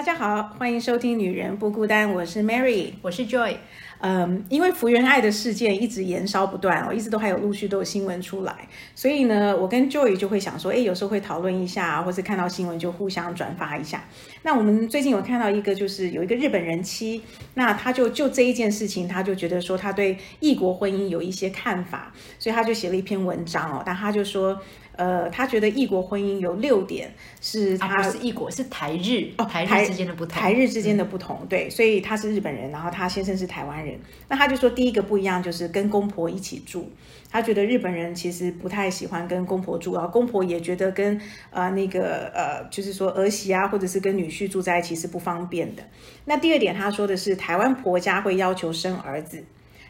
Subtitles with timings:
[0.00, 3.56] 大家好，欢迎收听《女人不孤单》，我是 Mary，我是 Joy。
[3.98, 14.02] 嗯，因为福原爱的事件一直延烧不断哦，一直都还有陆续都有新闻出来，所以呢，我跟 Joy 就会想说，哎，有时候会讨论一下，或是看到新闻就互相转发一下。
[14.40, 17.20] 那我们最近有看到一个，就是有一个日本人妻，
[17.52, 24.58] 那他就就这一件事情，他就觉得说他对异国婚姻有一些看法，所以他就写了一篇文章哦，但他就说。
[25.00, 36.90] 呃，他觉得异国婚姻有六点是他是异国是台日哦，台日之间的不同，台日之间的不同，对，所以他是日本人，然后他先生是台湾人，那他就说第一个不一样就是跟公婆一起住，
[37.30, 45.82] 他觉得日本人其实不太喜欢跟公婆住，然后公婆也觉得跟呃那个呃就是说儿媳啊或者是跟女婿住在一起是不方便的。
[46.26, 49.42] 那第二点他说的是台湾婆家会要求生儿子。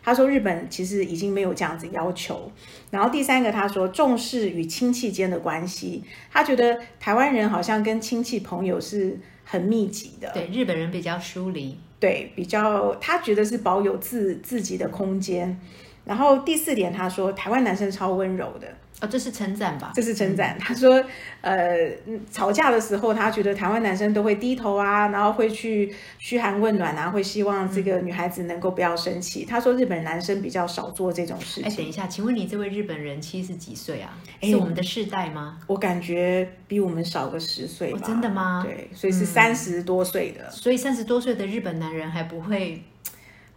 [0.02, 2.50] 他说日本其实已经没有这样子要求，
[2.90, 15.60] 然后第三个他说重视与亲戚间的关系，他觉得台湾人好像跟亲戚朋友是很密集的，对日本人比较疏离，对比较他觉得是保有自自己的空间，
[16.04, 18.68] 然后第四点他说台湾男生超温柔的。
[19.00, 19.92] 哦，这是称赞吧？
[19.94, 20.58] 这是称赞。
[20.58, 21.02] 他说，
[21.40, 21.90] 呃，
[22.30, 29.46] 吵架的时候，他觉得台湾男生都会低头啊，然后会去嘘寒问暖啊，会希望这个女孩子能够不要生气。
[29.46, 31.64] 他说，日本男生比较少做这种事情。
[31.64, 34.18] 哎，等一下，请问你这位日本人七十几岁啊？
[34.42, 35.58] 是我们的世代吗？
[35.66, 38.00] 我感觉比我们少个十岁吧。
[38.04, 38.62] 真的吗？
[38.66, 40.50] 对，所以是三十多岁的。
[40.50, 42.82] 所以三十多岁的日本男人还不会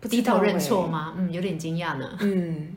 [0.10, 1.16] 低头认错吗？
[1.18, 2.18] 嗯，有点惊讶呢。
[2.22, 2.76] 嗯。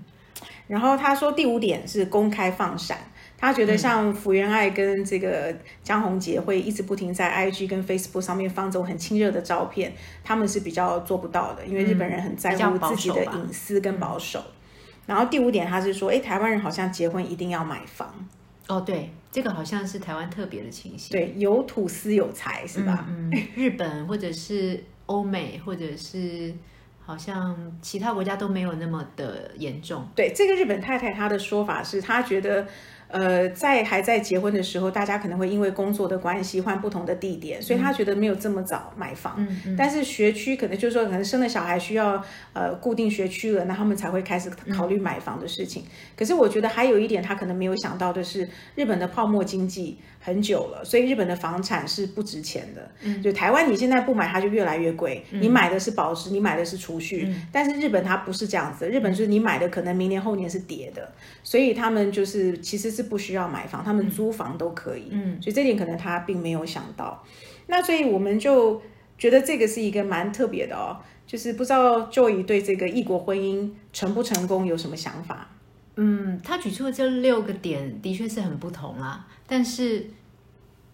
[0.68, 2.98] 然后他说第五点是公开放闪，
[3.38, 9.92] 他觉得像福原爱跟这个江宏杰会一直不停在 IG 跟 Facebook 上面放这种很亲热的照片，
[10.24, 14.42] 他们是比较做不到的，因为日本人很在乎自己的隐私跟保守。
[15.06, 18.12] 然后第五点他是说，哎，台湾人好像结婚一定要买房。
[18.66, 21.12] 哦，对，这个好像是台湾特别的情形。
[21.12, 23.06] 对，有土私有财是吧？
[23.08, 26.52] 嗯，日本或者是欧美或者是。
[27.06, 30.06] 好像其他国家都没有那么的严重。
[30.14, 32.66] 对这个日本太太，她的说法是，她觉得。
[33.08, 39.36] 呃，在还在结婚的时候，大家可能会因为工作的关系换不同的地点，所以他觉得没有这么早买房。
[39.38, 39.76] 嗯嗯。
[39.76, 42.20] 但是学区可能就是说，可能生了小孩需要
[42.52, 45.84] 呃固定学区了，那他们才会开始考虑买房的事情。
[46.16, 52.90] 可是我觉得还有一点，他可能没有想到的是，日本的泡沫经济很久了，所以日本的房产是不值钱的。
[53.02, 53.22] 嗯。
[53.22, 55.24] 就台湾你现在不买，它就越来越贵。
[55.30, 57.26] 你买的是保值，你买的是储蓄。
[57.28, 57.46] 嗯。
[57.52, 61.08] 但是日本它不是这样子，日本就是你买的可能明年后年是跌的，
[61.44, 62.86] 所以他们就是其实。
[62.96, 67.22] 是不需要买房，他们租房都可以，嗯，所以这点可能他并没有想到。
[67.66, 68.80] 那所以我们就
[69.18, 75.46] 觉得这个是一个蛮特别的哦，就是不知道 Joy 对这个异国婚姻成不成功有什么想法？
[75.96, 80.06] 嗯，他举出的这六个点的确是很不同啦，但是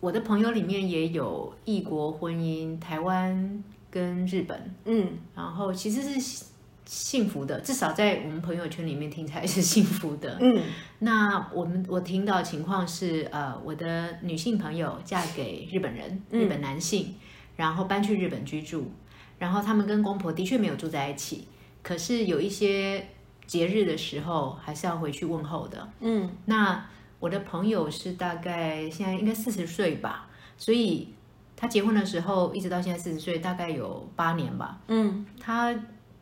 [0.00, 6.44] 我的朋友里面也有异国婚姻，台湾跟日本，嗯，然后其实是。
[6.84, 10.36] 幸福的，至少在我们朋友圈里面听起来是幸福的。
[10.40, 10.62] 嗯，
[10.98, 17.14] 那我们我听到情况是，呃，我的女性朋友嫁给日本人，日本男性，
[17.56, 18.90] 然后搬去日本居住，
[19.38, 21.46] 然后他们跟公婆的确没有住在一起，
[21.82, 23.06] 可是有一些
[23.52, 25.86] 节日的时候还是要回去问候的。
[26.00, 26.86] 嗯，那
[27.18, 31.12] 我的朋友是大概现在应该四十岁吧，所以
[31.54, 34.80] 他结婚的时候一直到现在四十岁，大概有八年吧。
[34.88, 35.74] 嗯，他。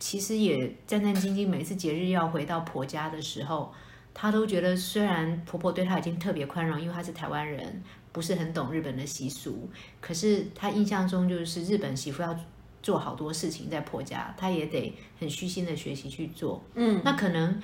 [0.02, 3.70] 其实也战战兢兢，每次节日要回到婆家的时候，
[4.14, 9.68] 她都觉得虽然婆婆对她已经特别宽容，因为她是台湾人，不是很懂日本的习俗，
[10.00, 12.34] 可是她印象中就是日本媳妇要
[12.82, 16.62] 做好多事情在婆家，她也得很虚心的学习去做。
[16.74, 17.60] 嗯，那可能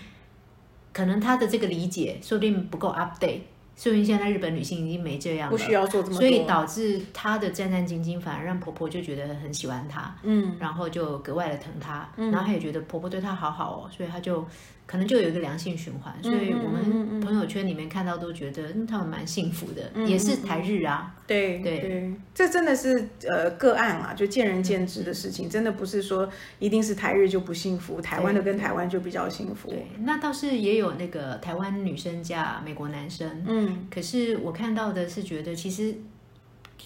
[0.92, 3.40] 可能她的这个理解说不定不够 update。
[3.76, 14.46] 说不定现在日本女性已经没这样了，不需要做这么多，所以导致她的战战兢兢，反而让婆婆就觉得很喜欢她，嗯，然后就格外的疼她，然后她也觉得婆婆对她好好哦，所以她就。
[14.86, 21.12] 可能就有一个良性循环，所以我们朋友圈里面看到都觉得他们蛮幸福的，也是台日啊。
[21.26, 26.30] 对对，这真的是呃个案啊，就见仁见智的事情，真的不是说
[26.60, 29.68] 一定是台日就不幸福，台湾的跟台湾就比较幸福。
[29.70, 35.96] 对，那倒是也有那个台湾女生嫁美国男生，嗯，可是我看到的是觉得其实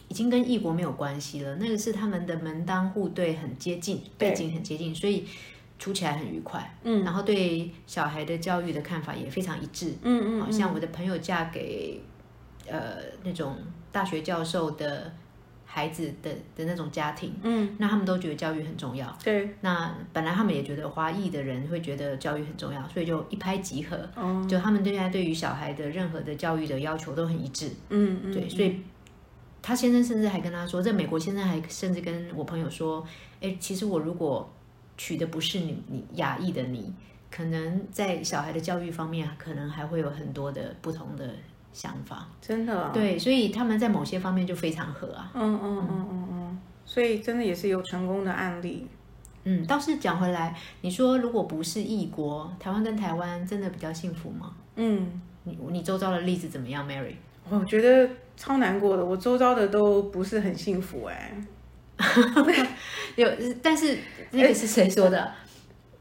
[0.08, 5.26] 已经跟异国没有关系了，那个是他们的门当户对很接近，背景很接近，所以。
[5.80, 11.98] 处起来很愉快，嗯，然后对小孩的教育的看法也非常一致，嗯嗯，好像我的朋友嫁给，
[12.68, 13.56] 呃，那种
[13.90, 15.10] 大学教授的
[15.64, 23.96] 孩子的的那种家庭，嗯，那他们都觉得教育很重要，对，那本来他们也觉得华裔的人会觉得教育很重要，所以就一拍即合，
[24.46, 28.80] 就他们现在对于小孩的任何的教育的要求都很一致，嗯嗯，对，所以
[29.62, 33.02] 他先生甚至还跟他说，在美国先生还甚至跟我朋友说，
[33.40, 34.46] 哎，其实我如果
[35.02, 36.92] 娶的不是你你亚裔的你，
[37.30, 41.26] 可能在小孩的教育方面，可能还会有很多的不同的
[41.72, 42.28] 想法。
[42.38, 45.30] 真的，对，所以他们在某些方面就非常合啊。
[45.32, 48.86] 嗯嗯嗯嗯嗯，所以真的也是有成功的案例。
[49.44, 54.52] 嗯，倒是讲回来，你说如果不是异国，台湾跟台湾真的比较幸福吗？
[54.76, 57.14] 嗯，你你周遭的例子怎么样，Mary？
[57.48, 58.06] 我觉得
[58.36, 61.32] 超难过的，我周遭的都不是很幸福哎。
[63.16, 63.28] 有，
[63.62, 63.98] 但是
[64.30, 65.32] 那个是谁说的？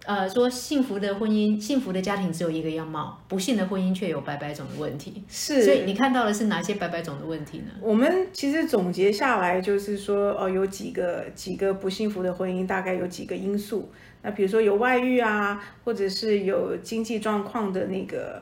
[0.05, 5.23] 呃，说幸福的婚姻、幸福的家庭只有一个样貌，不幸的婚姻却有百百种的问题。
[5.27, 7.65] 是，所以你看到的是哪些百百种的问题呢？
[7.81, 13.91] 我们其实总结下来就是说，哦，有几个几个不幸福的婚姻，大概有几个因素。
[14.23, 18.41] 那比如说有外遇啊，或者是有经济状况的那个。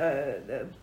[0.00, 0.34] 呃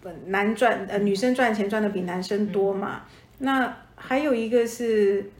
[0.04, 3.04] 呃，男赚呃女生赚钱赚的比男生多嘛？
[3.38, 5.32] 那还有一个是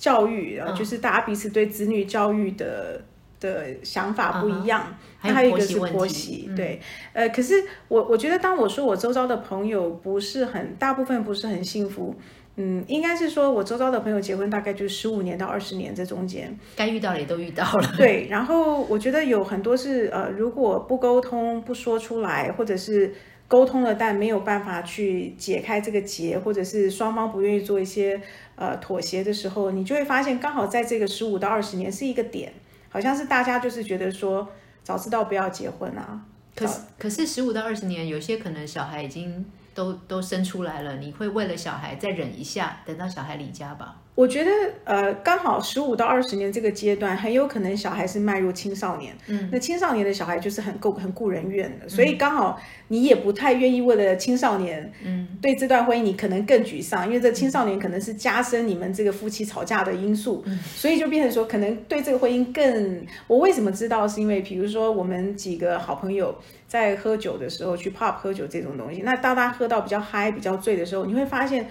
[0.00, 3.00] 教育啊，就是大家彼此对子女教育的
[3.38, 4.96] 的想法不一样。
[5.22, 6.80] 那还有一个是婆媳，对，
[7.12, 12.14] 呃，可是我我觉得，当我说我周遭的朋友不是很大部分不是很幸福。
[12.56, 17.94] 嗯，应该是说，我周遭的朋友结婚大概就是十五年到二十年这中间，该遇到的也都遇到了。
[17.96, 23.14] 对，然后我觉得有很多是呃，如果不沟通、不说出来，或者是
[23.50, 28.20] 沟通了但没有办法去解开这个结，或者是双方不愿意做一些
[28.54, 32.52] 呃妥协的时候，你就会发现，刚好在这个十五到二十年是一个点，
[32.88, 34.48] 好像是大家就是觉得说，
[34.84, 36.22] 早知道不要结婚啊。
[36.54, 39.44] 可是，可是十五到二十年，有些可能小孩已经。
[39.72, 43.96] 都都生出来了，你会为了小孩再忍一下，等到小孩离家吧？
[44.16, 44.50] 我觉得，
[44.84, 49.16] 呃，刚好十五到二十年这个阶段，很有可能小孩是迈入青少年。
[49.28, 63.06] 嗯，那青少年的小孩就是很够很顾人怨的，所以刚好你也不太愿意为了青少年，嗯，对这段婚姻你可能更沮丧，因为这青少年可能是加深你们这个夫妻吵架的因素，所以就变成说，可能对这个婚姻更。
[63.26, 64.06] 我为什么知道？
[64.06, 66.36] 是因为比如说我们几个好朋友
[66.68, 71.66] 在喝酒的时候去 pub 喝酒这种东西，那当他喝到比较嗨、比较醉的时候，你会发现。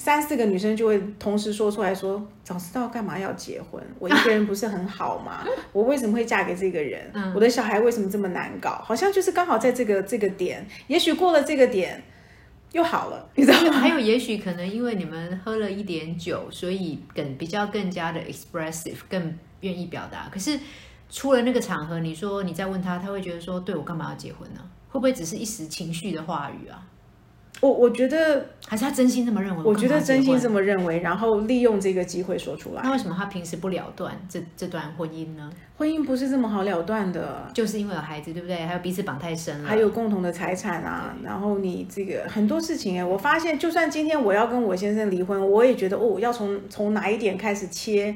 [0.00, 3.82] 三四个女生就会同时说出来说：“早知道干嘛要结婚？
[3.98, 5.44] 我一个人不是很好吗？
[5.74, 7.10] 我为什么会嫁给这个人？
[7.34, 8.80] 我的小孩为什么这么难搞？
[8.84, 12.00] 好像就是刚好在这个这个点，也许过了这个点
[12.70, 13.72] 又好了， 你知道吗？
[13.72, 20.28] 还有，也许可能因为你们喝了一点酒，所以更比较更加的 expressive，更愿意表达。
[20.32, 20.56] 可是
[21.10, 24.60] 出了那个场合，你说你再问他，他会觉得说：对我干嘛要结婚呢？
[24.90, 26.86] 会不会只是一时情绪的话语啊？”
[27.60, 29.64] 我我觉得还是他真心这么认为。
[29.64, 32.82] 我觉得真心这么认为，然后利用这个机会说出来。
[32.84, 35.50] 那为什么他平时不了断这这段婚姻呢？
[35.76, 38.56] 婚姻不是这么好了断的，就是因为有孩子，对不对？
[38.56, 41.16] 还有彼此绑太深了，还有共同的财产啊。
[41.22, 48.14] 然后你这个很多事情哎，我发现就算今天我要跟我先生离婚，我也觉得哦，要从从哪一点开始切？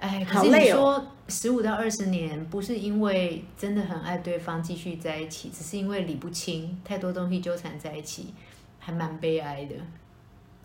[0.00, 8.34] 哎，可是你说十五到二十年，不是因为真的很爱对方继续在一起，只是因为理不清，太多东西纠缠在一起。
[8.84, 9.76] 还蛮悲哀的，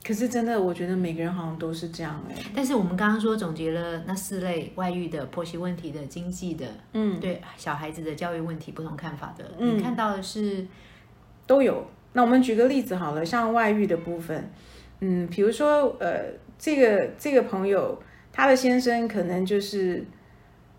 [0.03, 2.35] 可是真的，我觉得每个人好像都是这样哎。
[2.55, 10.65] 但是我们刚刚说总结了那四类外遇的、婆媳问题的、经济的，嗯，对小孩子的教育问题不同看法的，你看到的是
[11.45, 11.85] 都有。
[12.13, 14.49] 那我们举个例子好了，像外遇的部分，
[15.01, 18.01] 嗯，比如说呃，这个这个朋友
[18.33, 20.03] 他的先生可能就是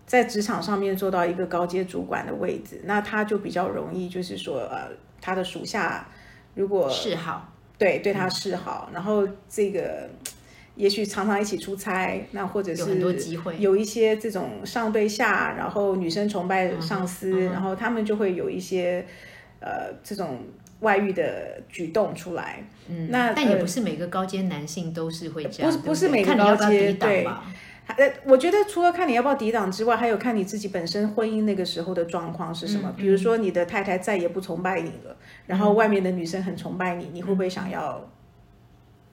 [0.05, 4.89] 在职场上面做到一个高阶主管的位置，那他就比较容易就是说呃，
[5.21, 6.05] 他的属下。
[6.59, 10.09] 如果示好，对对他示好，然后这个
[10.75, 19.05] 也许常常一起出差，那或者是有很多机会，有一些这种上对下，然后女生崇拜上司，然后他们就会有一些
[19.61, 20.41] 呃这种
[20.81, 22.67] 外遇的举动出来。
[22.89, 27.25] 嗯，那但也不是每个高阶男性都是会这样，不是不是每个高阶对。
[27.97, 32.93] 呃，我觉得除了看你要不要抵挡之外，还有看你自己本身婚姻那个时候的状况是什么。
[32.95, 35.17] 比如说你的太太再也不崇拜你了，
[35.47, 38.09] 然后外面的女生很崇拜你，你会不会想要，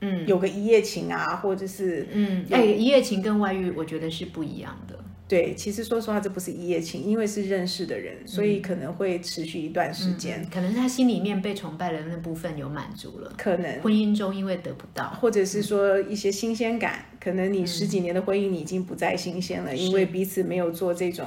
[0.00, 4.99] 嗯，有个一夜情啊，或者是，嗯，哎，一夜情跟外遇，我觉得是不一样的。
[5.28, 10.47] 对，其实说实话，这不是一夜情，因为是认识的人，所以可能会持续一段时间。
[10.52, 13.80] 可能是他心里面被崇拜的那部分有满足了，可能。
[13.80, 21.26] 婚姻中因为得不到，或者是说一些新鲜感，可能你十几年的婚姻你已经不再新鲜了，因为彼此没有做这种。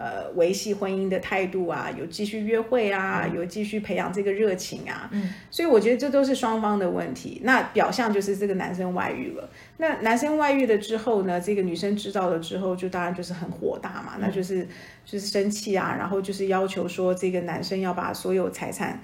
[0.00, 7.40] 呃，维系婚姻的态度啊，有继续约会啊，有继续培养这个热情啊，嗯，所以我觉得这都是双方的问题。
[7.42, 14.64] 那表象就是这个男生外遇了，那男生外遇了之后呢，这个女生知道了之后，就当然就是很火大嘛，那就是
[15.04, 19.02] 就是生气啊，然后就是要求说这个男生要把所有财产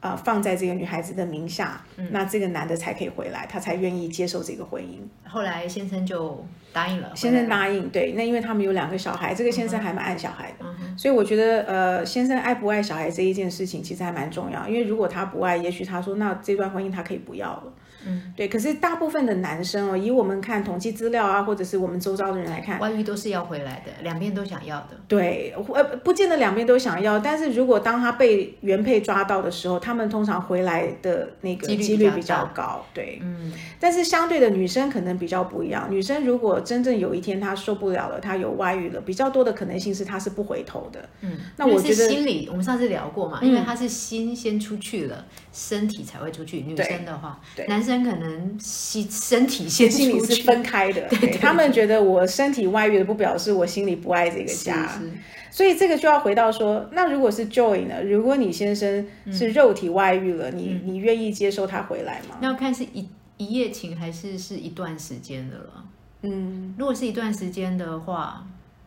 [0.00, 4.98] 呃放在这个女孩子的名下，那这个男的才可以回来，他才愿意接受这个婚姻。
[5.24, 10.64] 后来先生就答应了，先生答应，对，那因为他们有两个小孩，这个先生还蛮爱小孩的，
[10.96, 17.64] 所以我觉得呃，先生爱不爱小孩这一件事情其实还蛮重要，因为如果他不爱，也许他说那这段婚姻他可以不要了。
[18.04, 24.88] 嗯，对，可是大部分的男生哦，以我们看统计资料啊，或者是我们周遭的人来看，外遇都是要回来的，两边都想要的。
[25.06, 32.84] 对，呃，不见得两边都想要，但是如果当他被原配抓到的时候，他们通常回来的那个几率比较高。
[32.92, 41.08] 对，嗯，但是相对的女生可能比较不一样，女生如果真正有一天他受不了了，他有外遇了，比较多的可能性是他是不回头的。
[41.22, 46.60] 嗯，那我觉得心理，我们上次聊过嘛，因为他是心先出去了，身体才会出去。
[46.60, 48.02] 女生的话，男生。
[48.02, 55.00] 可能心身体先心里是分开的， 对他们觉得我身体外遇了不表示我心里不爱这个家，
[55.48, 58.02] 所以这个就要回到说，那如果是 Joy 呢？
[58.02, 62.38] 如果你先生是肉体外遇了，你你愿意接受他回来吗？
[62.40, 65.84] 那要看是一一夜情还是是一段时间的了。
[66.22, 68.46] 嗯，如果是一段时间的话，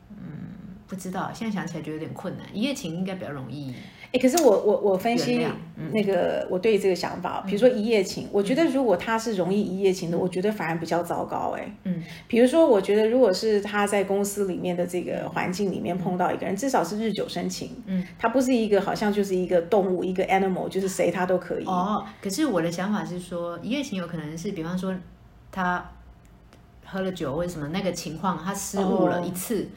[0.09, 0.25] 嗯，
[0.87, 2.45] 不知道，现在想起来觉得有点困难。
[2.53, 3.73] 一夜情应该比较容易。
[4.13, 5.45] 哎，可是我我我分析
[5.91, 11.53] 那个我对这个想法，比如说一夜情，我觉得如果他是容易一夜情的，我觉得反而比较糟糕。
[11.57, 21.65] 哎，嗯，比如说我觉得如果是他在公司里面的这个环境里面碰到一个人，至少是日久生情，嗯，他不是一个好像就是一个动物，一个 animal，就是谁他都可以。
[21.65, 24.95] 哦，可是我的想法是说，一夜情有可能是，比方说
[25.51, 25.83] 他
[26.95, 29.67] 喝了酒，为什么那个情况他失误了一次，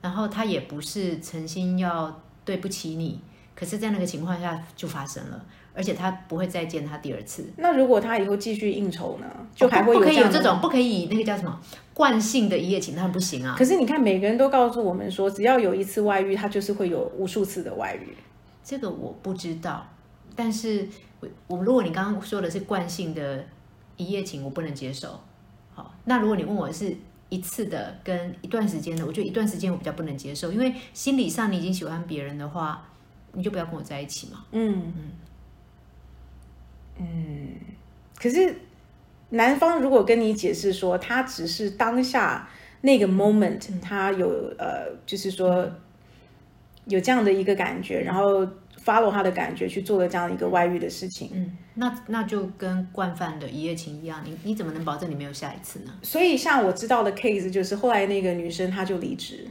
[0.00, 3.20] 然后他也不是诚心要对不起你。
[3.54, 5.44] 可是，在那个情况下就发生了，
[5.74, 7.44] 而且他不会再见他第二次。
[7.58, 9.26] 那如果他以后继续应酬呢？
[9.54, 11.60] 就还会不可以有这种，不可以那个叫什么
[11.92, 13.54] 惯性的一夜情，那不行啊。
[13.58, 18.16] 可是你看，每个人都告诉我们说，只要有一次外遇，他就是会有无数次的外遇。
[18.64, 19.86] 这个我不知道，
[20.34, 20.88] 但是
[21.20, 23.44] 我我如果你刚刚说的是惯性的
[23.96, 25.20] 一夜情，我不能接受。
[25.74, 26.96] 好，那如果你问我是
[27.28, 32.86] 一次的跟一段时间的，我觉得一段时间我比较不能接受，因为心理上你已经喜欢别人的话。
[33.36, 34.44] 你就不要跟我在一起嘛。
[34.52, 35.10] 嗯嗯
[37.00, 37.48] 嗯。
[38.16, 38.54] 可是
[39.30, 42.48] 男方如果跟你解释说，他只是当下
[42.82, 45.68] 那个 moment，他有呃，就是说
[46.84, 48.46] 有这样的一个感觉，然后
[48.84, 51.30] follow 他的感觉去做了这样一个外遇的事情。
[51.32, 55.92] 嗯，那那就跟惯犯的一夜情一样，你你怎么能保证你没有下一次呢？
[56.02, 59.46] 所以像我知道的 case 就是后来那个女生她就离职。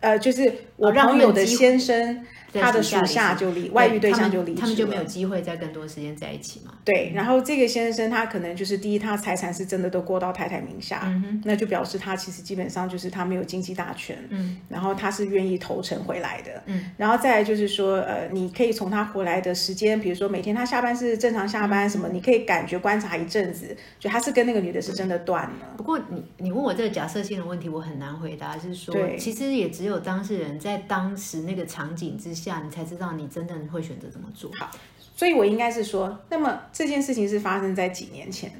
[0.00, 2.24] 呃，就是我朋友的先生。
[2.52, 6.72] 他的属下就离外遇对象就离，他们就没有机会再更多时间在一起嘛？
[6.84, 11.12] 对，然后这个先生他可能就是第一，他财产是真的都过到太太名下，
[11.44, 25.74] 那就表示他其实基本上就是他没有经济大权，嗯，然后他是愿意投诚回来的，嗯，然后再来就是说，呃，你可以从他回来的时间，比如说每天他下班是正常下班什么，你可以感觉观察一阵子，就他是跟那个女的是真的断了。
[25.76, 32.39] 不过你你问我这个假设性的问题，我很难回答，是说，其实也只有当事人在当时那个场景之下。
[32.40, 34.70] 下你才知道你真正会选择怎么做好，
[35.14, 38.50] 所以我应该是说，那么这件事情是发生在几年前，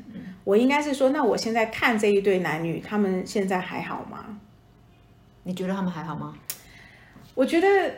[0.45, 4.39] 我应该是说，那我现在看这一对男女，他们现在还好吗？
[5.45, 6.37] 你觉得他们还好吗？
[7.35, 7.95] 我觉得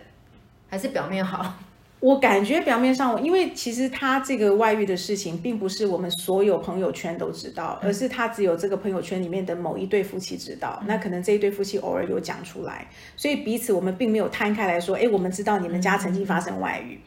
[0.69, 1.55] 还是表面好。
[2.03, 10.83] 我感觉表面上，因为其实他这个外遇的事情，并不是我们所有朋友圈都知道，而是他只有这个朋友圈里面的某一对夫妻知道。
[10.85, 16.99] 那可能这一对夫妻偶尔有讲出来，所以彼此我们并没有摊开来说，哎，我们知道你们家曾经发生外遇。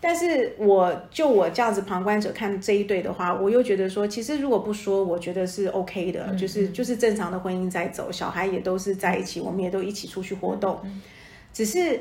[0.00, 10.80] 但是我就我这样子旁观者看这一对的话，我又觉得说，其实如果不说，我觉得是 OK 的，就是就是正常的婚姻在走，小孩也都是在一起，我们也都一起出去活动，
[11.52, 12.00] 只是。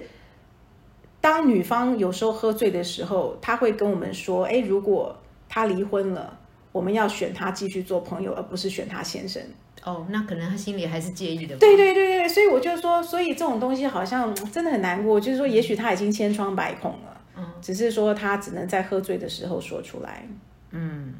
[1.21, 5.15] 当女方有时候喝醉的时候，他会跟我们说：“哎，如果
[5.49, 6.39] 他离婚了，
[6.71, 9.41] 我们要选他继续做朋友，而不是选他先生。”
[9.83, 11.57] 哦，那可能他心里还是介意的。
[11.57, 15.19] 对对对对，所以我就说，所以这种东西好像真的很难过。
[15.19, 20.25] 就是说，也许他已经千疮百孔了，嗯，只是说他只能在喝醉的时候说出来。
[20.71, 21.13] 嗯，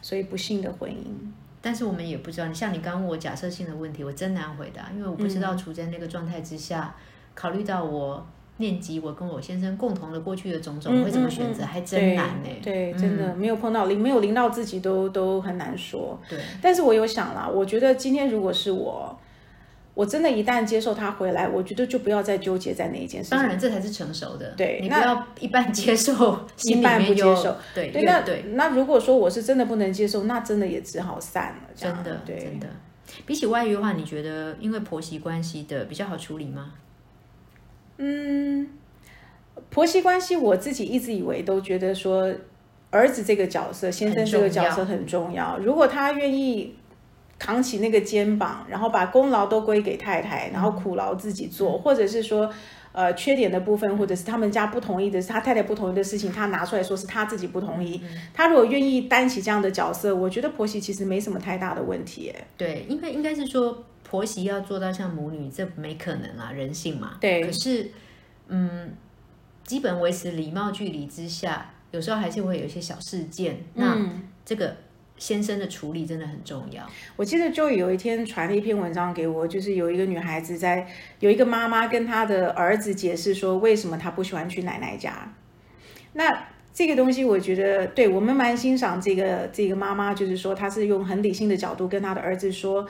[0.00, 1.04] 所以不幸的婚姻。
[1.60, 6.94] 但是我们也不知道，你像你刚问我假设性的问题，我真难回答，因为我不知道处在那个状态之下，
[7.34, 8.24] 考虑到我。
[8.62, 12.48] 念及我跟我先生共同的过去的种种，会怎么选择，还真难呢。
[12.62, 16.18] 对，真的没有碰到零，没有临到自己都都很难说。
[16.30, 19.18] 对，但是我有想了，我觉得今天如果是我，
[19.94, 23.30] 我真的一旦接受他回来，我觉得就不要再纠结在那一件事。
[23.30, 24.54] 当然，这才是成熟的。
[24.56, 27.54] 对，你不要一半接受， 一半不接受。
[27.74, 31.68] 对，那对，那如果说我是真的不能接受，那真的也只好散了。
[31.74, 32.66] 真的，对，真的。
[33.26, 36.72] 比起外遇的话，你觉得因为婆媳关系的比较好处理吗？
[37.98, 38.68] 嗯。
[39.70, 42.32] 婆媳关系，我自己一直以为都觉得说，
[42.90, 45.58] 儿子这个角色，先生这个角色很重要。
[45.58, 46.74] 如果他愿意
[47.38, 52.52] 扛起那个肩膀，然后把功劳都归给太太，然后苦劳自己做，或者是说。
[52.94, 57.98] 呃，缺点的部分，或者是他们家不同意的，是他太太不同意的事情，他拿出来说是他自己不同意。
[58.34, 62.30] 他如果愿意担起这样的角色，我觉得婆媳其实没什么太大的问题。
[62.54, 67.16] 对，应该应该是说婆媳要做到像母女，这没可能啊，人性嘛。
[67.18, 67.42] 对。
[67.42, 67.90] 可是，
[68.48, 68.94] 嗯，
[69.64, 73.64] 基本维持礼貌距离之下，有时候还是会有一些小事件。
[73.72, 73.96] 那
[74.44, 74.76] 这个。
[75.18, 76.84] 先生的处理真的很重要。
[77.14, 80.84] 我记得就有一天传了一篇文章给我，就是有一个女孩子在，
[81.20, 85.32] 有一个妈妈跟她的儿子解释说，为什么她不喜欢去奶奶家。
[86.14, 92.84] 那这个东西，我觉得对我们蛮欣赏这个这个妈妈，就是说她是用很理性的角度跟她的儿子说，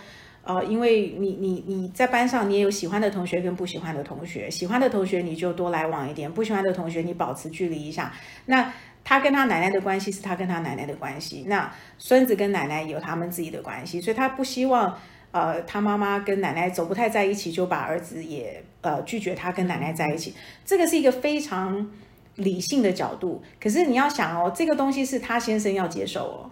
[0.45, 8.13] 呃，因为你你你在班上你也有喜欢的同学跟不喜欢的同学，喜欢的同学你就多来往一点，不喜欢的同学你保持距离一下。
[8.47, 8.73] 那
[9.05, 14.99] 他跟他奶奶的关系是他跟他奶奶的关系，那孙子跟奶奶有他们自己的关系，所以他不希望，
[15.31, 20.35] 呃，他妈妈跟奶奶走不太在一起，就把儿子也呃拒绝他跟奶奶在一起。
[20.65, 21.89] 这个是一个非常
[22.35, 26.51] 理性的角度，可是你要想哦，这个东西是他先生要接受哦。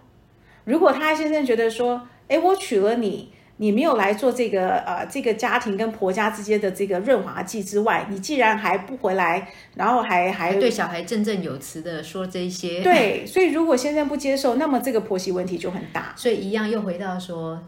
[0.63, 3.33] 如果他先生觉得说，哎，我娶了你。
[3.61, 16.11] 你没有来做这个呃，这个家庭跟婆家之间的这个润滑剂之外，你既然还不回来，然后还还对小孩振振有词的说这些，对，所以如果先生不接受，那么这个婆媳问题就很大。
[16.17, 17.61] 所以一样又回到说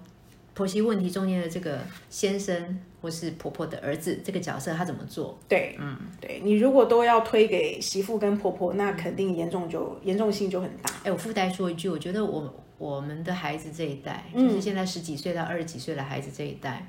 [0.55, 1.77] 婆媳问题中间的这个
[2.09, 5.38] 先生或是婆婆的儿子这个角色，他怎么做？
[5.47, 10.89] 对，嗯，对你如果都要推给媳妇跟婆婆，那肯定严重就严重性就很大。
[11.03, 12.51] 哎，我附带说一句，我觉得我。
[12.77, 16.86] 我们的孩子这一代，就是现在十几岁到二十几岁的孩子这一代，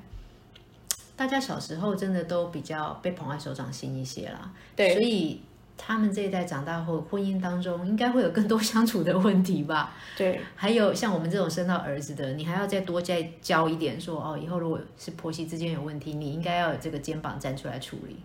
[1.15, 4.51] 大家小时候真的都比较被捧在手掌心一些啦。
[4.75, 5.41] 对，所以
[5.77, 9.93] 他们这一代长大后，婚姻当中应该会有更多相处的问题吧？
[10.17, 18.17] 对，还有像我们这种生到儿子的，你还要再多再教一点，说哦，以后如果是婆媳之间有问题，你应该要有这个肩膀站出来处理，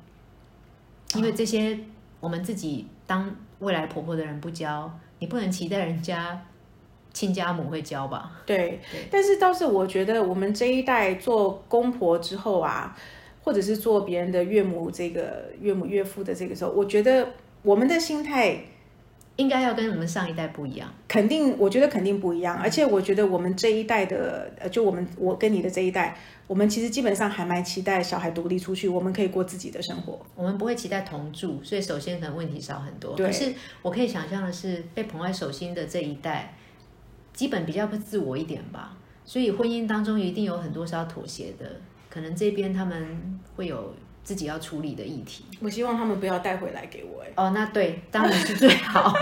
[1.14, 1.78] 因为这些
[2.18, 6.46] 我们自己当未来婆婆的人不教，你不能期待人家。
[7.12, 8.30] 亲家母会教吧？
[8.46, 12.96] 对，但是倒是我觉得我们这一代做公婆之后啊，
[13.42, 17.26] 或者是做别人的岳母、这个岳母岳父的这个时候，我觉得
[17.62, 18.58] 我们的心态
[19.36, 20.92] 应该要跟我们上一代不一样。
[21.08, 22.56] 肯定，我觉得肯定不一样。
[22.56, 30.20] 而且我觉得我们这一代的，呃，就我们我跟你的这一代，我们其实基本上还蛮期待小孩独立出去，我们可以过自己的生活。
[30.36, 33.16] 我们不会期待同住，所以首先可能问题少很多。
[33.16, 36.54] 可是我可以想象的是，被捧在手心的这一代。
[37.40, 45.46] 基本比较不自我一点吧，所以婚姻当中一定有很多是要妥协的，可能这边他们会有自己要处理的议题。
[45.58, 47.22] 我希望他们不要带回来给我。
[47.22, 49.14] 哎，哦，那对，当然是最好。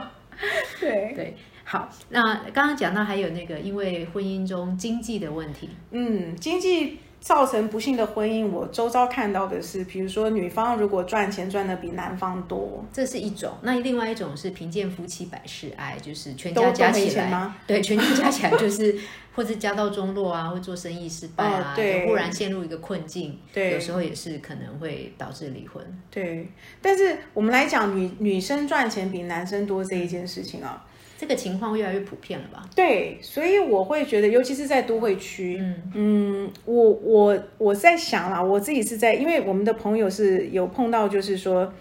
[0.80, 1.90] 对对，好。
[2.08, 7.00] 那刚刚讲到还有那个，因为婚姻中经济的问题，嗯，经济。
[7.20, 18.96] 造成不幸的婚姻，我周遭看到的是，比如说女方如果赚钱赚的比男方多，这是一种；那另外一种是贫贱夫妻百事哀，就是全家加起来，对，全家加起来就是
[19.34, 25.84] 或者家道中落啊，或做生意失败啊， 就忽然陷入一个困境，对，有时候也是可能会导致离婚。
[26.10, 26.48] 对，
[26.80, 30.84] 但是我们来讲女女生赚钱比男生多这一件事情啊。
[31.18, 32.70] 这个情况越来越普遍了吧？
[32.76, 41.72] 对，所以我会觉得，尤其是在都会区，嗯嗯，我我我在想啦，我自己是在，因为我们的朋友是有碰到，就是说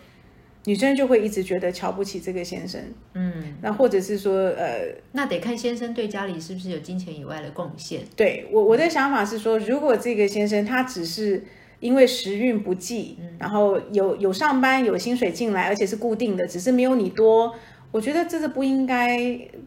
[0.66, 2.82] 女生就会一直觉得瞧不起这个先生，
[3.14, 8.02] 嗯，那或者是说，呃，那得看先生对家里是不是有金钱以外的贡献。
[8.16, 11.44] 对我我的想法是说，如果这个先生他只是
[11.80, 17.54] 因为时运不济，然后有有上班有薪水进来，而且是固定的，只是没有你多。
[17.98, 19.20] 我觉得这是不应该，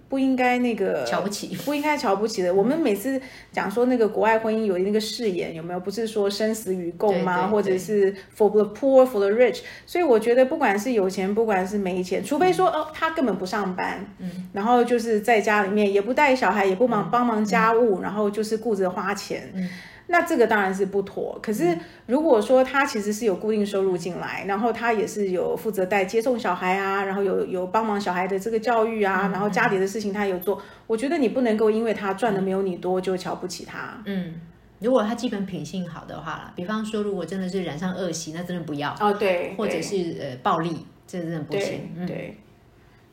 [0.08, 2.54] 不应该那个瞧不起，不应该瞧不起的。
[2.54, 5.80] 我们每次讲说那个国外婚姻有那个誓言，有没有？
[5.80, 7.48] 不是说生死与共吗？
[7.48, 9.62] 或者是 for the poor for the rich？
[9.84, 19.68] 所以我觉得不管是有钱，不管是没钱，除非说哦，他根本不上班，嗯，然后就是在家里面也不带小孩，也不忙帮忙家务，然后就是顾着花钱，嗯。
[20.12, 21.38] 那这个当然是不妥。
[21.40, 34.02] 可是如果说他其实是有固定收入进来，然后他也是有负责带接送小孩啊，然后有有帮忙小孩的这个教育啊，然后家里的事情他有做，我觉得你不能够因为他赚的没有你多就瞧不起他。
[34.04, 34.34] 嗯，
[34.80, 39.12] 如果他基本品性好的话啦，比方说如果真的是染上恶习，那真的不要哦。
[39.12, 42.06] 对，或者是呃暴力，这真的不行。
[42.06, 42.36] 对。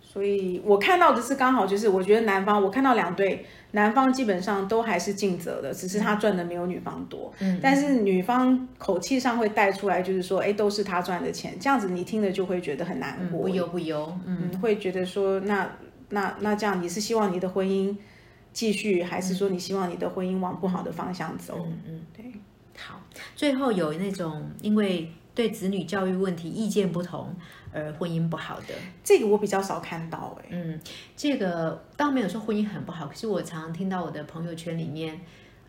[0.10, 7.32] 所以我看到的是刚好就是，我觉得男方我看到两对，男方基本上都还是尽责的，只是他赚的没有女方多。
[7.40, 15.70] 嗯，但是女方口气上会带出来，就是说，哎，都是他赚的钱，这样子你听了就会觉得很难过，不忧不忧，嗯，会觉得说，那
[16.10, 17.96] 那那这样，你是希望你的婚姻
[18.54, 21.60] 继续，还是说你希望你的婚姻往不好的方向走？
[21.68, 22.26] 嗯嗯，对。
[22.78, 23.02] 好，
[23.36, 27.36] 最后有那种因为对子女教育问题意见不同。
[27.78, 30.48] 而婚姻不好的，这个我比较少看到哎。
[30.50, 30.80] 嗯，
[31.16, 35.20] 这个倒没有说婚姻很不好，可是我常常听到我的朋友圈里面，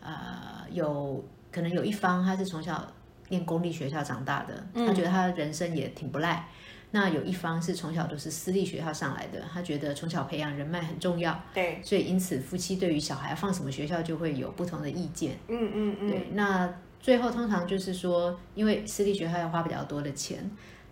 [0.01, 2.85] 呃，有可能有一方他是从小
[3.29, 6.47] 念公立学校长大的，他觉得他人生也挺不赖。
[6.91, 11.39] 那有一方是从小都是私立学校上来的，他觉得从小培养人脉很重要。
[11.53, 15.37] 对，所以因此夫妻对于小孩放什么学校就会有不同的意见。
[15.47, 16.09] 嗯嗯嗯。
[16.09, 16.67] 对，那
[16.99, 20.49] 最后通常就是说，因为私立学校要花比较多的钱。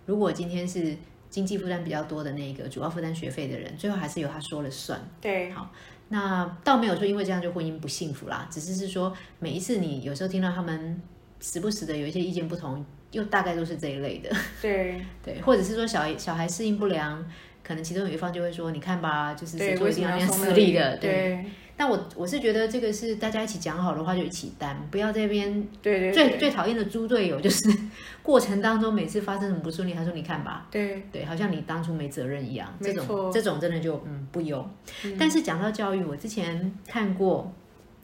[0.08, 0.96] 如果今天是
[1.28, 4.98] 经济负担比较多的那个主要负担学费的人，最后还是由他说了算。
[5.20, 5.70] 对，好，
[6.08, 10.98] 那倒没有说因为这样就婚姻不幸福啦，只是是说每一次你有时候听到他们
[11.40, 14.34] 时不时的有一些意见不同，又大概都是这一类的。
[14.62, 17.22] 对 对，或者是说小小孩适应不良，
[17.62, 21.44] 可能其中有一方就会说：“你看吧，就是谁做一定要念私立的。”对。
[21.78, 27.72] 但我我是觉得这个是大家一起讲好的话就一起担，不要这边对对最最讨厌的猪队友就是
[28.20, 34.68] 过程当中每次发生什么不顺利，他说你看吧，对对，好像你当初没责任一样，这种这种真的就嗯不优。
[35.16, 37.52] 但是讲到教育，我之前看过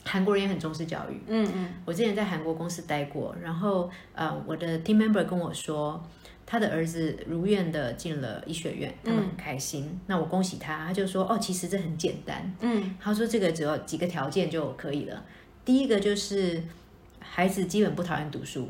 [0.05, 6.01] 韩国人也很重视教育，嗯嗯，我之前在韩国公司待过，然后呃我的 team member 跟我说。
[6.47, 9.99] 他的儿子如愿的进了医学院，他们很开心。
[10.07, 15.25] 那我恭喜他，他就说：“哦，其实这很简单。”嗯，他说：“这个只要几个条件就可以了。
[15.65, 16.63] 第一个就是
[17.19, 18.69] 孩子基本不讨厌读书，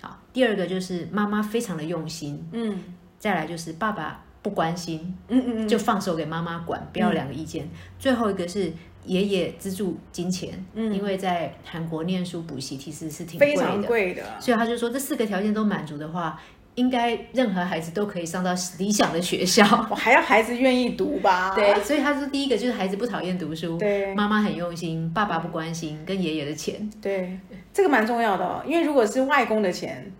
[0.00, 2.72] 好；第二个就是妈妈非常的用心，嗯；
[3.18, 7.68] 再来就是爸爸不关心，嗯嗯嗯，就放手给妈妈管，不要两个意见。
[7.98, 8.72] 最后一个是
[9.04, 16.40] 爷爷资助金钱，嗯，因为在韩国念书补习其实是挺非常贵的，所以他就说这四个条件都满足的话。”
[16.74, 21.54] 应该任何孩子都可以上到理想的学校，我 还要孩子愿意读吧？
[21.54, 27.38] 对，所以他说第一个就是孩子不讨厌读书，对，妈妈很用心，爸爸不关心，跟爷爷的钱，对，
[27.72, 28.62] 这个蛮重要的哦。
[28.66, 30.10] 因为如果是外公的钱，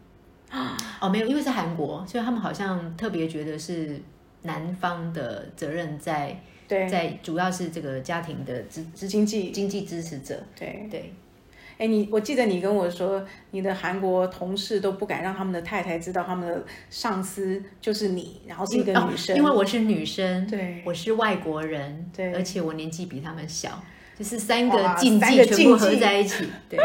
[1.01, 3.99] 哦，没有，因为是韩国，所以他们好像特别觉得是
[4.43, 6.39] 男方的责任在，
[6.69, 9.51] 对，在主要是这个家庭的支支经济。
[9.51, 10.87] 经济支持者，对。
[10.91, 11.15] 对。
[11.79, 23.83] 哎，你我记得你跟我说，你的韩国同事都不敢让他们的太太知道他们的上司就是你，然后是一个女生，因为我是女生，对，我是外国人，对，而且我年纪比他们小，
[24.19, 26.79] 就是三个禁忌全部合在一起， 对。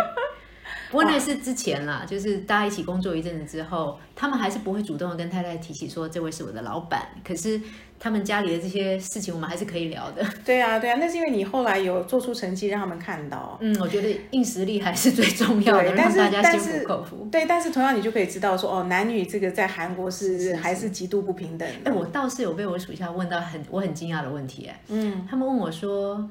[0.90, 7.10] 不过那是之前啦，就是大家一起工作一阵子之后，他们还是不会主动的跟太太提起说这位是我的老板。
[7.26, 7.60] 可是
[8.00, 10.24] 他们家里的这些事情，我们还是可以聊的。
[10.46, 13.58] 对啊，对啊，那是因为你后来有做出成绩让他们看到。
[13.62, 17.28] 嗯，我觉得硬实力还是最重要的，让大家心服口服。
[17.32, 21.68] 对，但是同样你就可以知道说，哦，男女这个在韩国是还是极度不平等。
[21.84, 26.30] 哎，我倒是有被我属下问到很我很惊讶的问题，哎，嗯，他们问我说，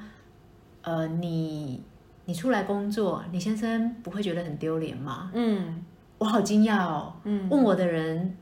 [0.82, 1.82] 呃，你。
[2.28, 5.30] 你出来工作，你先生不会觉得很丢脸吗？
[5.32, 5.80] 嗯，
[6.18, 7.12] 我好惊讶哦。
[7.22, 8.36] 嗯，问我的人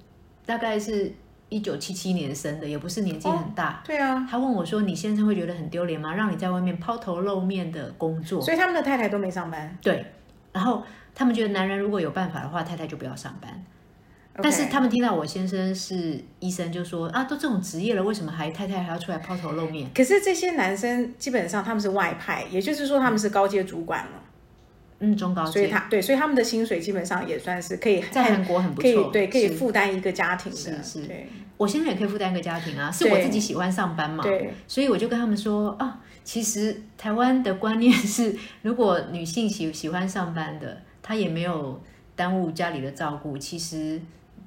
[0.46, 1.12] 大概是
[1.48, 3.82] 一九七七年生的，也不是年纪很大。
[3.84, 6.14] 对啊，他问我说：“你先生会觉得很丢脸吗？
[6.14, 9.76] 让你在外面抛头露面的工作？”所以他们的太太都没上班。
[9.80, 10.04] 对，
[10.52, 10.82] 然后
[11.14, 13.64] 他们觉得男人如果有办法的话，太太就不要上班。
[14.42, 19.88] 但是他们听到我先生是医生，就说啊，都这种职业了，为什么还太太还要出来抛头露面？
[19.94, 24.22] 可是这些男生基本上他们是外派，也就是说他们是高阶主管了，
[25.12, 30.58] 嗯，中高阶，所以他对，所以他们的薪水基本上也算是可以在韩国很不错，对，可以负担一个家庭的。
[30.58, 41.80] 是是，对，我现在也可以负担一个家庭啊，是我自己喜欢上班嘛，对，所以我就跟他们说啊，其实台湾的观念是，如果女性喜喜欢上班的，她也没有
[42.16, 44.00] 耽误家里的照顾，其实。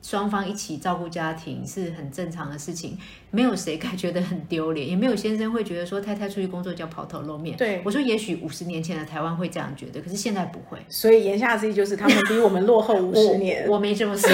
[0.07, 2.97] 双方一起照顾家庭是很正常的事情，
[3.29, 7.57] 没有谁该觉得很丢脸，也没有先生会觉得说太太出去工作就要抛头露面。
[7.57, 10.77] 对，我说也许五十年前的台湾会这样觉得，可是现在不会。
[10.87, 13.67] 所以言下之意就是他们比我们落后五十年。
[13.67, 14.29] 我没这么说。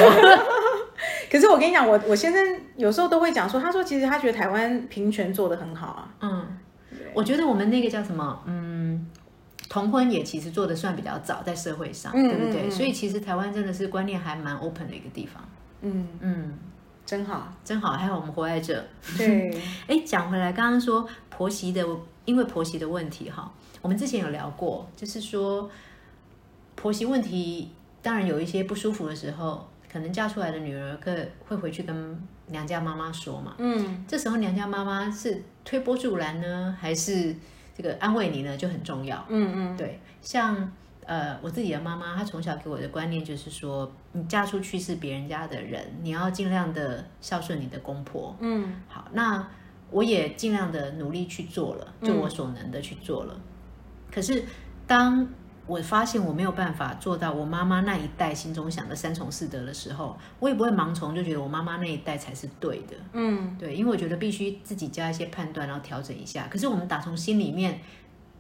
[1.32, 6.14] 可是我跟你讲，我我先生有时候都会讲说，他说其实他觉得台湾平权做的很好啊。
[6.22, 6.46] 嗯，
[7.16, 9.08] 我觉得我们那个叫什么，嗯。
[9.70, 12.70] 同婚也其实做的算比较早，在社会上，对不对？
[12.70, 15.44] 所以其实台湾真的是观念还蛮 open 的一个地方。
[15.84, 16.54] 嗯嗯，
[17.06, 17.92] 真好，真好。
[17.94, 18.84] 还好我们活在这。
[19.18, 19.56] 对，
[19.88, 21.86] 哎，讲回来，刚刚说婆媳的，
[22.26, 25.70] 因为婆媳的问题哈，我们之前有聊过，就是说
[26.76, 27.70] 婆媳问题，
[28.02, 29.70] 当然有一些不舒服的时候。
[29.92, 31.16] 可能嫁出来的女儿，可
[31.48, 33.54] 会回去跟娘家妈妈说嘛。
[33.60, 37.36] 嗯，这时候娘家妈妈是推波助澜呢，还是
[37.78, 39.24] 这个安慰你呢，就很重要。
[39.30, 40.72] 嗯嗯，对，像
[41.06, 48.36] 呃我自己的妈妈，她从小给我的观念就是说，你嫁出去是别人家的人，你要尽量的孝顺你的公婆。
[48.40, 49.48] 嗯，好，那
[49.92, 53.40] 我也尽量的努力去做了，就我所能的去做了。
[54.12, 54.44] 可是
[54.86, 55.28] 当
[55.66, 62.96] 我发现我没有办法做到我妈妈那一代心中想的三从四德的时候，我也不会盲从，就觉得我妈妈那一代才是对的。
[63.14, 66.48] 嗯，对，因为我觉得必须自己加一些判断，然后调整一下。
[66.50, 67.80] 可是我们打从心里面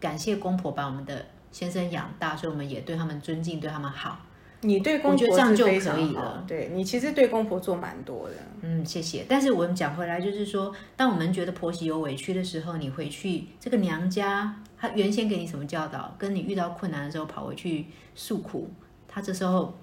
[0.02, 4.20] 感谢公婆把我们的先生养大，所以我们也对他们尊敬，对他们好。
[4.62, 6.44] 你对公婆这样就可以了。
[6.48, 8.36] 对你其实对公婆做蛮多的。
[8.62, 9.26] 嗯，谢谢。
[9.28, 17.86] 但是我们讲回来，就是说，当我们觉得婆媳有委屈的时候，你回去这个娘家，她原先给你什么教导，跟你遇到困难的时候跑回去
[18.16, 18.72] 诉苦，
[19.08, 19.78] 她这时候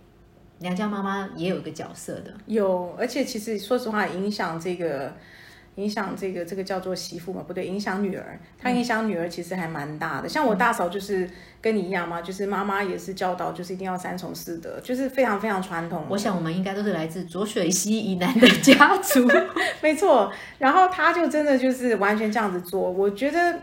[0.59, 2.35] 娘家妈妈也有一个角色的。
[2.47, 5.15] 有，而且其实说实话，影响这个。
[5.77, 10.29] 影响这个这个叫做媳妇嘛，不对，影响女儿，她影响女儿其实还蛮大的。
[10.29, 11.31] 像我大嫂就是
[11.61, 16.05] 跟你一样嘛，就是妈妈也是教导，就是一定要三从四德，就是非常非常传统。
[16.11, 19.27] 我想我们应该都是来自浊水溪以南的家族，
[19.81, 20.31] 没错。
[20.59, 23.61] 然后她就真的就是完全这样子做，我觉得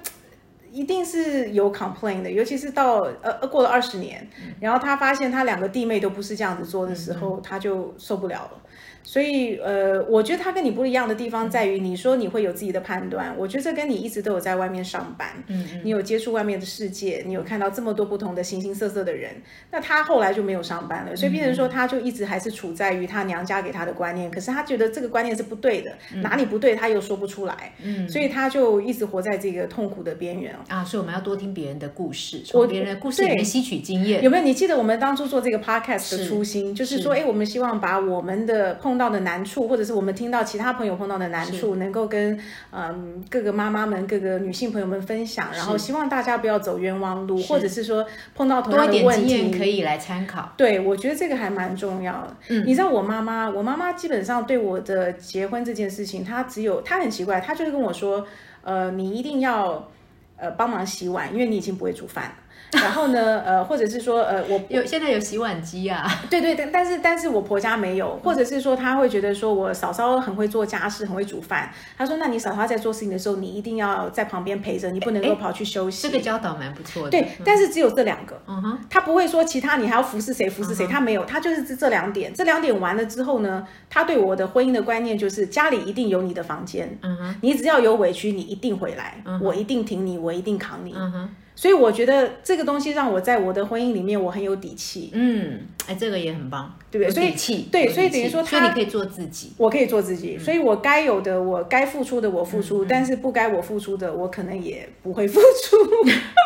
[0.71, 4.27] 一定是有 complain 的，尤其是到呃过了二十年，
[4.59, 8.61] 然后她发现她两个弟妹都不是这样子做的时候，她就受不了了。
[9.07, 13.33] 所以，呃，我觉得他跟你不一样的地方在于，你说你会有自己的判断。
[13.37, 19.31] 我觉得这跟你一直都有在外面上班，嗯嗯，你有接触外面的世界，你有看到这么多不同的形形色色的人。
[19.71, 24.29] 那他后来就没有上班了，所以变成说，他就一直还是处在于他娘家给他的观念。
[24.29, 30.83] 可是他觉得这个观念是不对的，哪里不对他又说不出来，嗯，所以他就一直活在这个痛苦的边缘啊。
[30.83, 34.21] 所以我们要多听别人的故事，从别人的故事里面吸取经验。
[34.21, 34.43] 有没有？
[34.43, 38.96] 你记得我们当初做这个 podcast 的初心，就是说，哎，我们希望把我们的碰。
[38.97, 42.39] 到的难处，或者是我们听到其他朋友碰到的难处，能够跟
[42.71, 48.05] 嗯各个妈妈们、各个女性朋友们分享，然后希望大家不要走冤枉路，或者是说
[48.35, 50.51] 碰到同样的问题可以来参考。
[50.57, 52.35] 对，我觉得这个还蛮重要的。
[52.49, 58.25] 嗯，你知道我妈妈，我妈妈基本上对我的结婚这件事情，她只有她很奇怪，她就是跟我说，
[58.63, 59.89] 呃，你一定要
[60.37, 62.33] 呃帮忙洗碗，因为你已经不会煮饭。
[62.71, 71.71] 然后呢，呃，或者是说，呃，我有现在有洗碗机啊， 对对对，但是但是我婆家没有，或者是说他会觉得说我嫂嫂很会做家事，很会煮饭。
[71.97, 76.07] 他说，那你嫂嫂在做事情的时候，你一定要在旁边陪着，你不能够跑去休息。
[76.07, 77.11] 这个教导蛮不错的。
[77.11, 91.29] 对，但是只有这两个，嗯哼，他不会说其他你还要服侍谁服侍谁，他没有，他就是这这两点，这两点完了之后呢，他对我的婚姻的观念就是家里一定有你的房间，嗯哼，你只要有委屈，你一定回来，我一定挺你，我一定扛你，嗯哼。
[91.57, 95.09] 所以我觉得这个东西让我在我的婚姻里面我很有底气。
[95.11, 97.31] 嗯，哎，这个也很棒，对不对？
[97.31, 100.37] 底气，对，所以等于说，所以你可以做自己，我可以做自己。
[100.37, 105.77] 所以我该有的，我该付出的，我付出；但是不该我付出的，我可能也不会付出。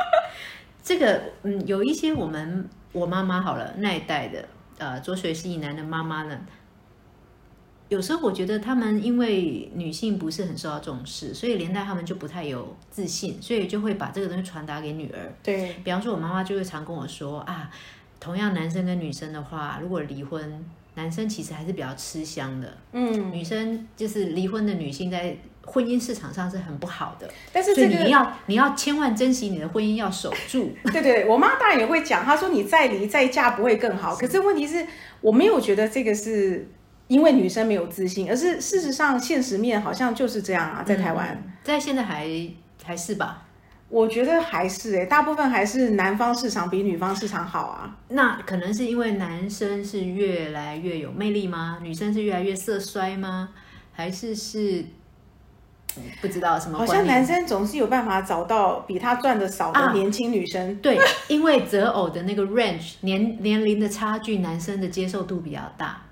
[0.82, 4.46] 这个，嗯，有一些我们我妈妈好了那一代的，
[4.78, 6.40] 呃，左水溪以南的妈妈呢。
[7.92, 15.20] 有时候我觉得他们因为女性不是很受到重视，所以连带他们就不太有自信，所以就会把这个东西传达给女儿。
[15.44, 17.70] 对，比方说，我妈妈就会常跟我说啊，
[18.18, 22.78] 同样男生跟女生的话，如果离婚，男生其实还是比较吃香的。
[22.94, 27.30] 嗯，女生就是离婚的女性在婚姻市场上是很不好的。
[27.52, 30.72] 但是这个你要你要千万珍惜你的婚姻，要守住。
[30.94, 34.16] 对对，我妈当然也会讲，她说你再离再嫁不会更好。
[34.16, 34.88] 可是问题是，
[35.20, 36.70] 我没有觉得这个是。
[37.12, 42.26] 因为女生没有自信，而是事实上现实面好像就是这样啊，在台湾，在现在还
[42.82, 43.44] 还是吧？
[43.90, 47.98] 我觉得还是哎，大部分还是男方市场比女方市场好啊。
[48.08, 51.80] 那可能是因为男生是越来越有魅力吗？
[51.82, 53.50] 女生是越来越色衰吗？
[53.92, 54.86] 还是是
[56.22, 56.78] 不知道什么？
[56.78, 60.78] 好像男生总是有办法找到比他赚的少的年轻女生。
[60.78, 60.98] 对，
[61.28, 66.04] 因为择偶的那个 range 年年龄的差距，男生的接受度比较大。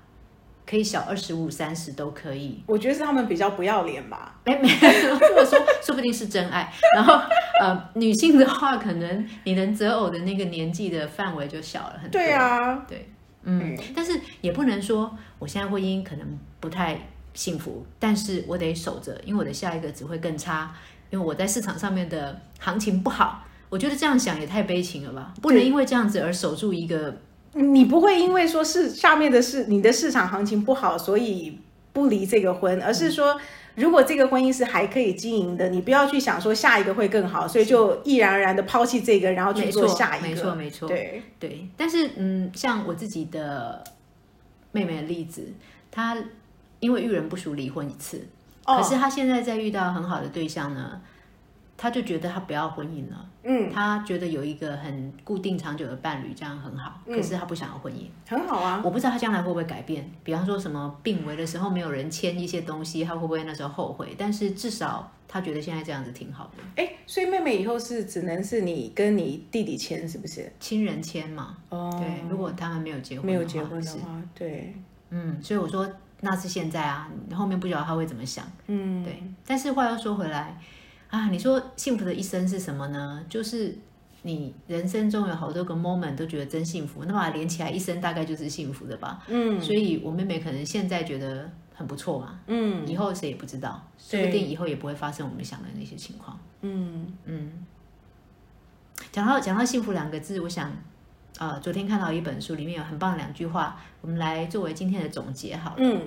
[0.70, 2.62] 可以小二十五、三十都可以。
[2.66, 4.38] 我觉得是他们比较不要脸吧。
[4.44, 6.72] 哎， 没有，我说，说不定是真爱。
[6.94, 7.20] 然后，
[7.60, 12.12] 呃，女性的话，可能你能择偶的那个年纪的范围就小了很多。
[12.12, 13.10] 对啊，对，
[13.42, 13.76] 嗯。
[13.96, 16.96] 但是也不能说我现在婚姻可能不太
[17.34, 20.72] 幸福，但是我得守着，因为我的下一个只会更差，
[21.10, 23.44] 因为我在市场上面的行情不好。
[23.68, 25.34] 我觉得这样想也太悲情了吧？
[25.42, 27.16] 不能因为这样子而守住一个。
[27.52, 31.58] 你不会因为说是下面的市你的市场行情不好，所以
[31.92, 33.36] 不离这个婚，而是说
[33.74, 40.28] 如果这个婚姻是还可以经营的，你不要去想说下一个会更好，所以就毅然而然的抛弃这个，然后去做下一个。
[40.28, 41.68] 没错，没错，对对。
[41.76, 43.82] 但是嗯，像我自己的
[44.70, 45.52] 妹妹的例子，
[45.90, 46.16] 她
[46.78, 48.28] 因为遇人不淑离婚一次，
[48.64, 51.00] 可是她现在在遇到很好的对象呢。
[51.82, 58.82] 他就觉得他不要婚姻了，嗯，他觉得有一个很固定长久的伴侣这样很好，可是他不想要婚姻，很好啊。
[58.84, 64.14] 我不知道他将来会不会改变，比方说什么病危的时候没有人签一些东西，他会不会那时候后悔？
[64.18, 66.62] 但是至少他觉得现在这样子挺好的。
[66.76, 70.52] 哎，所以妹妹以后是只能是你跟你弟弟签，是不是？
[70.60, 71.56] 亲人签嘛。
[71.70, 74.74] 哦，对，如果他们没有结婚，没有结婚的话，对，
[75.08, 75.90] 嗯，所以我说
[76.20, 79.22] 那是现在啊，后面不知道他会怎么想，嗯，对。
[79.46, 80.60] 但是话又说回来。
[81.10, 83.24] 啊，你说幸福的一生是什么呢？
[83.28, 83.76] 就是
[84.22, 89.22] 你人生中有好多个 moment 都觉得真幸福，那么连起来一生大概就是幸福的吧。
[89.28, 92.38] 嗯，所以我妹妹可能现在觉得很不错嘛。
[92.46, 96.38] 嗯，以后谁也不知道，说不定以后也不会发生我们想的那些情况。
[96.60, 97.52] 嗯嗯。
[99.10, 100.70] 讲到讲到幸福两个字，我想，
[101.38, 105.76] 呃，昨天看到一本书，里面有很棒的两句话，我们来作为今天的总结好了。
[105.78, 106.02] 嗯。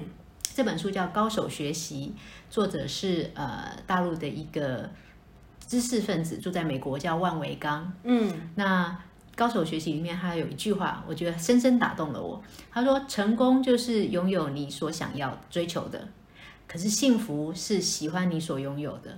[0.56, 2.14] 这本书叫《高手学习》，
[2.54, 4.90] 作者是呃大陆的一个
[5.66, 7.92] 知识分子，住在美国，叫万维刚。
[8.04, 8.88] 嗯，那
[9.36, 12.40] 《高手学习》里面他有一句话，我觉得深深打动了我。
[12.70, 16.08] 他说：“成功就是拥有你所想要追求的，
[16.68, 19.18] 可是幸福是喜欢你所拥有的。”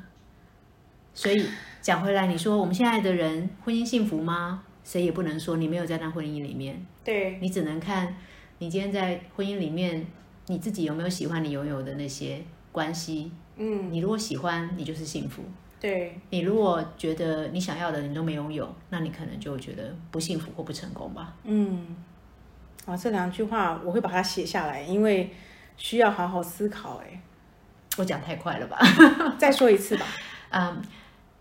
[1.14, 1.46] 所以
[1.82, 4.64] 讲回来，你说我们现在的人婚姻幸福吗？
[4.86, 6.86] 谁也不能说你没有在那婚姻里面。
[7.04, 8.16] 对你只能看
[8.60, 10.08] 你今天在婚姻里面。
[10.48, 13.32] 你自己有没有喜欢你拥有的那些关系？
[13.58, 15.44] 嗯，你如果喜欢，你就是幸福。
[15.80, 21.36] 对，你如果觉得你想要的你都没拥有，那你可能就觉得不幸福或不成功吧。
[21.44, 21.96] 嗯，
[22.86, 25.32] 啊，这两句话我会把它写下来，因为
[25.78, 27.02] 需要好好思考。
[27.06, 27.22] 哎，
[27.98, 28.80] 我讲太快了吧？
[29.38, 30.06] 再说一次吧。
[30.50, 30.82] 嗯，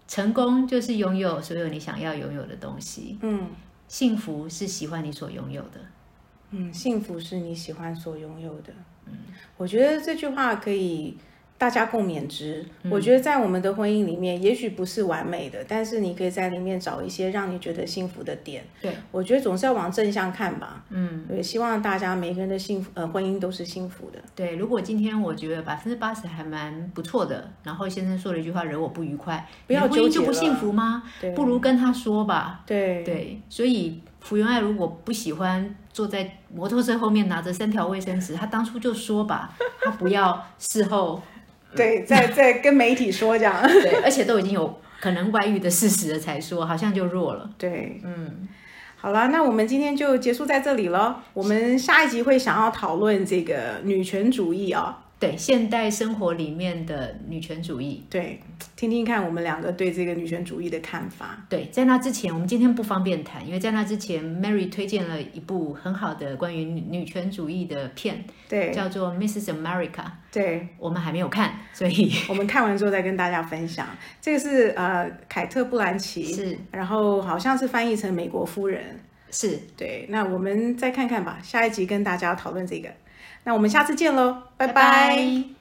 [0.08, 3.18] 成功就是拥有所有你想要拥有的东西。
[3.22, 3.50] 嗯，
[3.88, 5.80] 幸福是喜欢你所拥有的。
[6.54, 8.72] 嗯，幸福是你喜欢所拥有的。
[9.06, 9.12] 嗯
[9.56, 11.16] 我觉得这句话可以
[11.56, 12.64] 大家共勉之。
[12.90, 18.64] 我觉得在我们的婚姻里面，也许不是完美的，但是你可以在里面找一些让你觉得幸福的点。
[18.80, 20.84] 对，我觉得总是要往正向看吧。
[20.90, 24.18] 嗯，对，希望大家每个人的幸福呃婚姻都是幸福的。
[24.34, 31.04] 对，如果今天我觉得百分之八十还蛮不错的，然后先生说了一句话惹我不愉快，不要婚姻就不幸福吗？
[31.20, 32.62] 对，不如跟他说吧。
[32.66, 35.76] 对对，所以福原爱如果不喜欢。
[35.94, 41.22] 坐在摩托车后面拿着三条卫生纸，他当初就说吧，他不要事后，
[41.74, 47.48] 对，在在跟媒体说这样，对，而且都已经有可能外遇的事实了才说，好像就弱了。
[47.56, 48.48] 对，嗯，
[48.96, 51.22] 好了，那我们今天就结束在这里了。
[51.32, 55.03] 我们下一集会想要讨论这个女权主义啊。
[55.20, 58.38] 对现代生活里面的女权主义，对，
[58.76, 61.46] 听听看我们两个对这个女权主义的看法。
[61.48, 69.54] 对，在那之前，我们今天不方便谈，因为在那之前，Mary 推荐了一部很好的关于女权主义的片，对，叫做《Mrs.
[69.54, 69.90] America》。
[70.30, 73.86] 对，我们还没有看， 所以 我们看完之后再跟大家分享。
[74.20, 78.82] 这个是呃凯特·布兰奇，是，然后好像是翻译成《美国夫人》，
[79.34, 80.06] 是对。
[80.10, 82.90] 那我们再看看吧，下一集跟大家讨论这个。
[83.44, 85.53] 那我们下次见喽，拜拜。